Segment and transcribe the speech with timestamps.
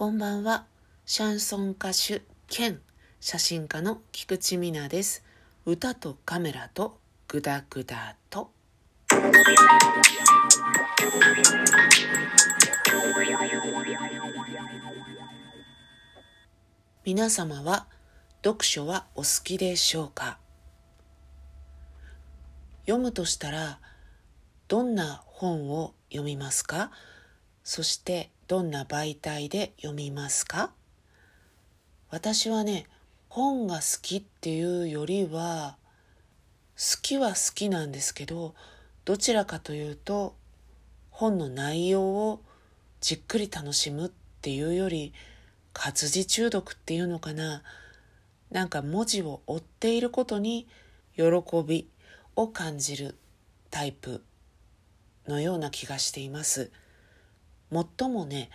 [0.00, 0.64] こんばんは。
[1.04, 2.80] シャンソン歌手兼
[3.20, 5.22] 写真家の菊池美奈です。
[5.66, 8.50] 歌とカメラとグダグダと。
[17.04, 17.86] 皆様は
[18.42, 20.38] 読書はお好きでしょうか？
[22.86, 23.78] 読むとしたら
[24.66, 26.90] どんな本を読みますか？
[27.62, 30.72] そしてどんな媒体で読みますか？
[32.10, 32.88] 私はね
[33.28, 35.76] 本が好きっていうよりは
[36.76, 38.56] 好きは好きなんですけど
[39.04, 40.34] どちらかというと
[41.10, 42.42] 本の内容を
[43.00, 44.10] じっくり楽しむっ
[44.42, 45.12] ていうより
[45.72, 47.62] 活字中毒っていうのかな
[48.50, 50.66] なんか文字を追っていることに
[51.14, 51.22] 喜
[51.64, 51.88] び
[52.34, 53.14] を感じる
[53.70, 54.24] タイプ
[55.28, 56.72] のような気がしています。
[57.70, 58.50] もっともね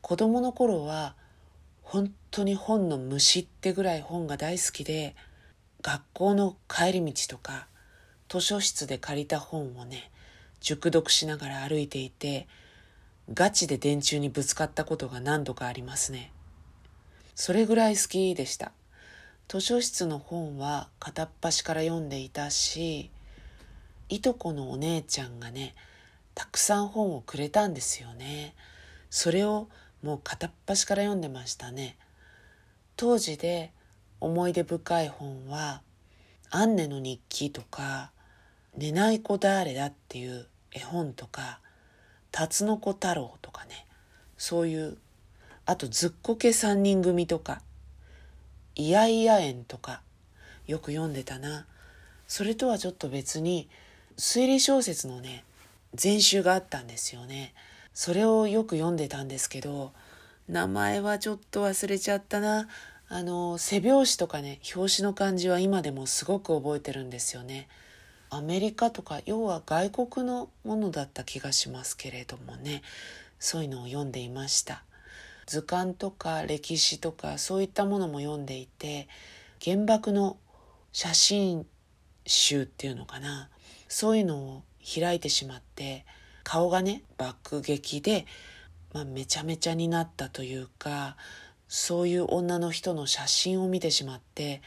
[0.00, 1.14] 子供の頃は
[1.82, 5.16] 本当に本の虫ってぐらい本が大好きで
[5.82, 7.66] 学校の帰り道とか
[8.28, 10.10] 図書室で借りた本をね
[10.60, 12.46] 熟読しながら歩いていて
[13.32, 16.32] ガチで電柱にぶつかったことが何度かありますね。
[17.34, 18.72] それぐらい好きでした。
[19.48, 23.10] 図書室の本は片っ端から読んでいたし
[24.08, 25.74] いとこのお姉ちゃんがね
[26.34, 28.54] たくさん本をくれたんですよね。
[29.10, 29.68] それを
[30.02, 31.96] もう片っ端から読んでましたね。
[32.96, 33.72] 当時で
[34.20, 35.82] 思い出深い本は
[36.50, 38.12] 「アンネの日記」とか
[38.76, 41.60] 「寝ない子誰だ」っていう絵本とか
[42.30, 43.86] 「タツノコ太郎」とかね。
[44.36, 44.96] そういう
[45.66, 47.62] あとずっこけ三人組とか
[48.74, 50.02] 「イヤイヤ園」とか
[50.66, 51.66] よく読んでたな。
[52.26, 53.68] それとはちょっと別に
[54.16, 55.44] 推理小説のね
[55.94, 57.54] 全集があったんですよね。
[57.92, 59.92] それをよく読んでたんですけど
[60.48, 62.68] 名前はちょっと忘れちゃったな。
[63.12, 67.68] あの背表紙とかね表紙の感じは今でもすごく覚えてるんですよね。
[68.30, 72.82] アメリカとか要は外国のものだった気がしますけれどもね。
[73.40, 74.84] そういうのを読んでいました。
[75.46, 79.08] 図鑑とか歴史とかそういったものも読んでいて
[79.64, 80.36] 原爆の
[80.92, 81.66] 写真
[82.26, 83.50] 集っていうのかな。
[83.88, 86.04] そういうのを開いてしまって
[86.42, 88.26] 顔がね爆撃で、
[88.92, 91.16] まあ、めちゃめちゃになったというか
[91.68, 94.62] そういう女の人の写真を見てしまって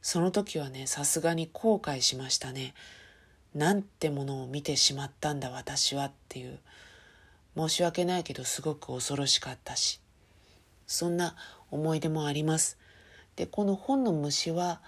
[0.00, 2.74] その時はねさすがに後悔しましたね。
[3.54, 6.58] なんてものを見てしまったんだ私はっていう
[7.56, 10.00] 申し訳ないけどすごく恐ろしかったし
[10.88, 11.36] そんな
[11.70, 12.78] 思い出もあります。
[13.36, 14.80] でこの本の虫は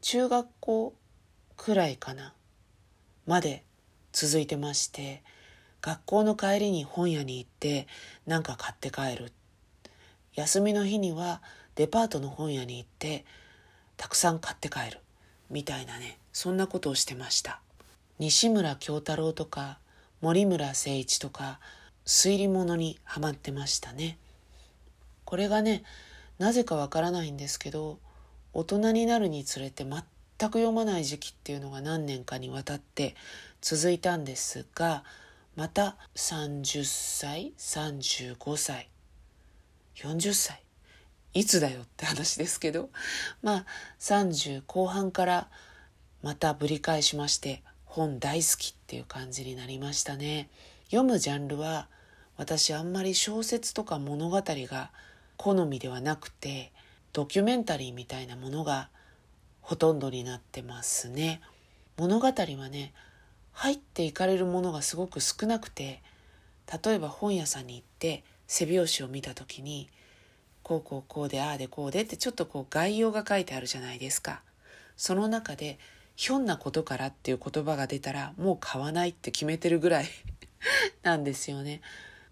[0.00, 0.94] 中学校
[1.56, 2.34] くらいかな
[3.26, 3.64] まで
[4.14, 5.24] 続いてまして
[5.82, 7.88] 学校の帰りに本屋に行って
[8.26, 9.32] 何か買って帰る。
[10.34, 11.42] 休みの日には
[11.74, 13.24] デパートの本屋に行って
[13.96, 15.00] たくさん買って帰る。
[15.50, 17.60] みたいなねそんなことをしてました。
[18.20, 19.78] 西村京太郎とか
[20.20, 21.58] 森村誠一とか
[22.06, 24.16] 推理物にはまってましたね。
[25.24, 25.82] これがね
[26.38, 27.98] なぜかわからないんですけど
[28.52, 30.04] 大人になるにつれて全
[30.44, 33.14] 全く読まない時期っていうのが何年かにわたって
[33.62, 35.02] 続いたんですが
[35.56, 38.90] また30歳35歳
[39.96, 40.60] 40歳
[41.32, 42.90] いつだよって話ですけど
[43.42, 43.66] まあ
[44.00, 45.48] 30後半から
[46.22, 50.50] またぶり返しまして本大好きっていう感じになりましたね。
[50.90, 51.88] 読むジャンルは
[52.36, 54.90] 私あんまり小説とか物語が
[55.36, 56.72] 好みではなくて
[57.14, 58.90] ドキュメンタリーみたいなものが
[59.64, 61.40] ほとんどになってますね。
[61.96, 62.92] 物語はね
[63.52, 66.02] 入っていかれるものがすごく少なくて
[66.84, 69.88] 例えば本屋さんに行って背表紙を見た時に
[70.62, 74.42] こうこうこうでああでこうでってちょっとこう概要が書いてあるじゃないですか。
[74.98, 75.78] その中で
[76.14, 80.08] ひょんなことからっていう言葉が出たらもう買わないって決めてるぐらい
[81.02, 81.80] なんですよね。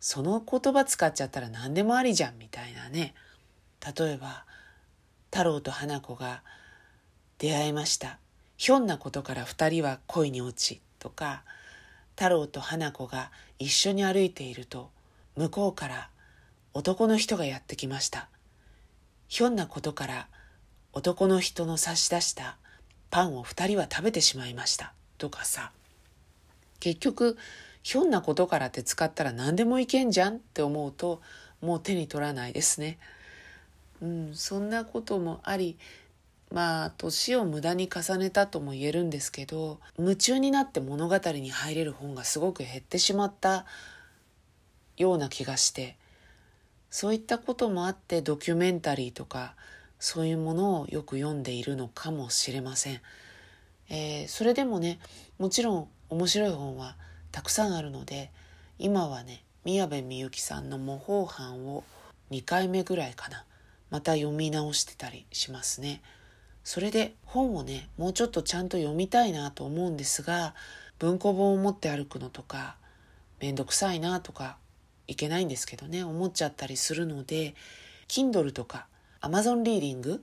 [0.00, 3.14] その言葉使っちゃったら何でもありじゃんみたいなね。
[3.96, 4.44] 例えば
[5.30, 6.42] 太郎と花子が
[7.40, 8.18] 出会いました。
[8.58, 11.42] ひょんなことから二人は恋に落ちとか
[12.14, 14.90] 太郎と花子が一緒に歩いていると
[15.36, 16.10] 向こうから
[16.74, 18.28] 男の人がやってきました。
[19.28, 20.28] ひょんなことから
[20.92, 22.58] 男の人の差し出した
[23.08, 24.92] パンを二人は食べてしまいました。
[25.16, 25.72] とかさ。
[26.78, 27.38] 結局
[27.82, 31.22] ひょんなことからって使ったら何でもいけんじゃんって思うと
[31.62, 32.98] もう手に取らないですね。
[34.02, 35.78] うん、そんなこともあり
[36.52, 43.66] まあ年を無駄に重ねたとも言えるんですけど夢中になって物語に入れる本がすごく減ってしまった
[44.96, 45.96] ような気がして
[46.90, 49.54] そういったこともあってドキュメンタリーとか
[50.00, 53.00] そういうものをよく読んでいるのかもしれません。
[53.90, 54.98] えー、それでもね
[55.38, 56.96] もちろん面白い本は
[57.32, 58.30] たくさんあるので
[58.78, 61.84] 今はね宮部みゆきさんの模倣犯を
[62.30, 63.44] 2回目ぐらいかな
[63.90, 66.00] また読み直してたりしますね。
[66.64, 70.54] それで本をねもうちょっとちゃんと読みたいなと思うんですが
[70.98, 72.76] 文庫本を持って歩くのとか
[73.40, 74.56] めんどくさいなとか
[75.06, 77.54] いけないんですけどね思っちゃったりするので
[78.08, 78.86] Kindle とか
[79.20, 80.22] Amazon リーディング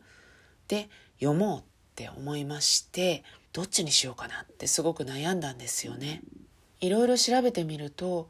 [0.67, 0.89] で
[1.19, 1.63] 読もうっ
[1.95, 3.23] て思いまして
[3.53, 6.21] どっちにしようかなってすごく悩んだんですよね。
[6.79, 8.29] いろいろ調べてみると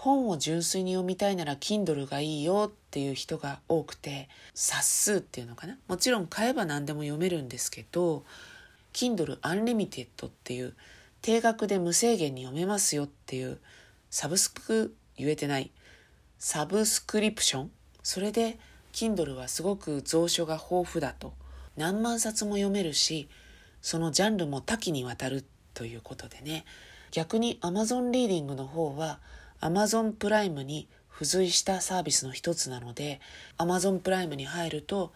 [0.00, 5.76] 本を純粋に読みたいなら Kindle がいいよっていう人が多くて冊数っていうのかな？
[5.88, 8.22] もちろん買えば何でも読めるんですけど
[8.92, 10.74] Kindle Unlimited っていう
[11.20, 13.58] 定額で無制限に読めますよっていう
[14.08, 15.72] サブスク言えてない。
[16.38, 17.70] サブスクリプション？
[18.04, 18.56] それで
[18.92, 21.32] Kindle はすごく蔵書が豊富だと。
[21.76, 23.28] 何万冊も読めるし
[23.82, 26.64] そのジャンルも多岐にわたるということでね。
[27.10, 29.18] 逆に Amazon リーディングの方は
[29.60, 33.20] Amazon プライムに付随したサービスの一つなので
[33.58, 35.12] Amazon プライムに入ると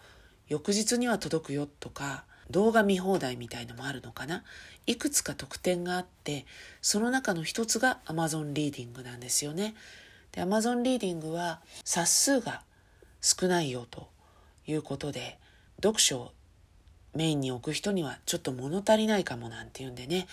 [0.47, 4.43] 翌日には届くよとか動画見放題みたいのもあるのかな。
[4.85, 6.45] いくつか特典があって
[6.81, 9.75] その中の一つが Amazon リーディングなんですよね。
[10.33, 12.63] で Amazon リーディングは冊数が
[13.21, 14.09] 少ないよと
[14.67, 15.39] いうことで
[15.77, 16.31] 読書を
[17.15, 20.27] メインに置く人にはちょっと物足りないかもなんていうんでね。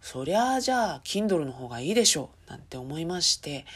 [0.00, 3.66] そりゃあじゃあ Kindle の方がいいでしょうなんて思いまして、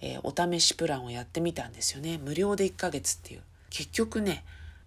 [0.00, 2.18] えー、お試しプランをやってみたんですよね。
[2.18, 3.42] 無料で1ヶ月っていう。
[3.70, 4.44] 結局ね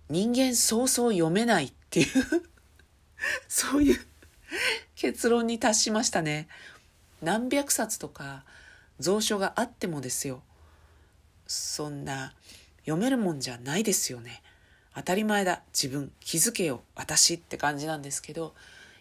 [0.09, 2.07] 人間そうそう読めないっていう
[3.47, 4.07] そういう
[4.95, 6.47] 結論に達しましたね。
[7.21, 8.43] 何百冊とか
[9.01, 10.43] 蔵書があってもですよ。
[11.47, 12.33] そんな
[12.79, 14.41] 読めるもんじゃないですよね。
[14.93, 15.61] 当たり前だ。
[15.73, 16.83] 自分気づけよ。
[16.95, 18.53] 私って感じなんですけど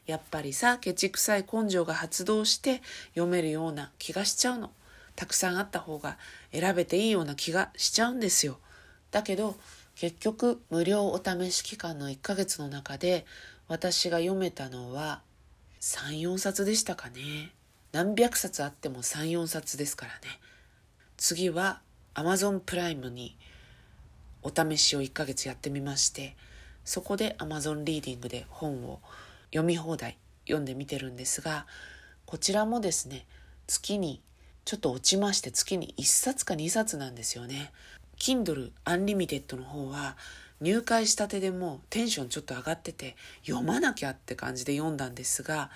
[0.07, 2.83] やっぱりさケチくさい根性が発動して
[3.15, 4.71] 読めるような気がしちゃうの。
[5.17, 6.17] たくさんあった方が
[6.53, 8.59] 選べていいような気がしちゃうんですよ。
[9.11, 9.57] だけど
[9.97, 13.27] 結局無料お試し期間の1ヶ月の中で
[13.69, 15.21] 私が読めたのは
[15.81, 17.53] 34冊でしたかね。
[17.93, 20.19] 何百冊あっても34冊ですからね。
[21.17, 21.81] 次は
[22.15, 23.37] Amazon プライムに
[24.43, 26.35] お試しを1ヶ月やってみまして
[26.85, 29.01] そこで Amazon リーディングで本を
[29.51, 31.67] 読み放題読んでみてるんですが
[32.27, 33.27] こちらもですね
[33.67, 34.21] 月に
[34.65, 37.73] ちょっと落ちまして月に1冊か2冊なんですよね。
[38.19, 40.17] Kindle Unlimited の方は
[40.61, 43.17] 入会したてでもテンションちょっと上がってて
[43.47, 45.71] 読まなきゃって感じで読んだんですが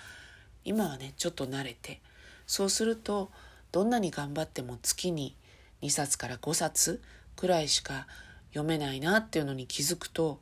[0.63, 2.01] 今はねちょっと慣れて
[2.45, 3.31] そうすると
[3.71, 5.35] どんなに頑張っても月に
[5.81, 7.01] 2冊から5冊
[7.35, 8.07] くらいしか
[8.49, 10.39] 読めないなっていうのに気づくと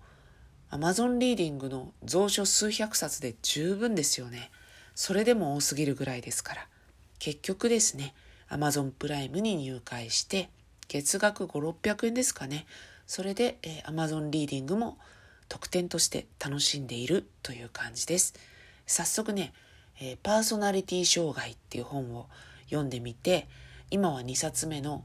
[0.73, 4.49] Amazon リーディングの蔵書数百冊で十分ですよね。
[4.95, 6.67] それでも多すぎるぐらいですから。
[7.19, 8.15] 結局ですね、
[8.49, 10.49] Amazon プライムに入会して、
[10.87, 12.65] 月額5、600円ですかね。
[13.05, 14.97] それで、えー、Amazon リーディングも
[15.47, 18.33] 特典として楽しんでいるという感じです。
[18.87, 19.53] 早速ね、
[20.01, 22.27] えー、パーソナリティ障害っていう本を
[22.65, 23.47] 読んでみて、
[23.91, 25.03] 今は2冊目の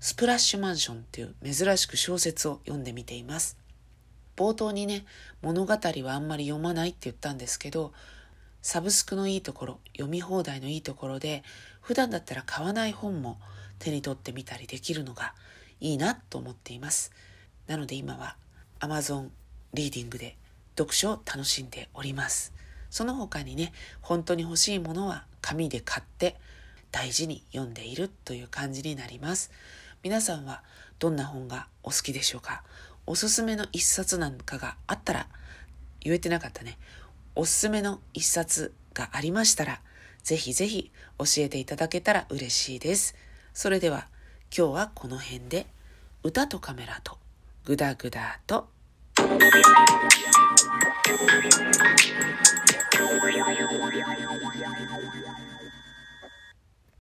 [0.00, 3.65] スプラッシュマンションっていう珍しく小説を読んでみています。
[4.36, 5.04] 冒頭にね、
[5.42, 7.92] 物語はあんまり読まないって言ったんですけど、
[8.62, 11.42] サブスクのいいところ、読み放題のいいところで、
[11.80, 13.38] 普段だったら買わない本も
[13.78, 15.34] 手に取ってみたりできるのが
[15.80, 17.12] いいなと思っています。
[17.66, 18.36] なので今は
[18.80, 19.28] Amazon
[19.72, 20.36] リーディングで
[20.76, 22.52] 読書を楽しんでおります。
[22.90, 26.36] その他にね、本当に欲しいものは紙で買って
[26.90, 29.50] 大事に読んでいるという感じになります。
[30.02, 30.62] 皆さんは
[30.98, 32.64] どんな本がお好きでしょうか？
[33.06, 35.28] おすすめの一冊なんかがあったら、
[36.00, 36.76] 言えてなかったね。
[37.36, 39.80] おすすめの一冊がありましたら、
[40.24, 43.14] ぜひぜひ教えていただけたら嬉しいです。
[43.54, 44.08] それでは
[44.56, 45.66] 今日はこの辺で、
[46.24, 47.18] 歌とカメラと
[47.64, 48.68] グダグダと、
[49.18, 49.40] Thank
[55.40, 55.45] you.